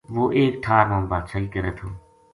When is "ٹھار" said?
0.63-0.83